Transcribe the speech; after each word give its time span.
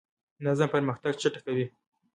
نظم 0.45 0.67
پرمختګ 0.73 1.13
چټکوي. 1.21 1.65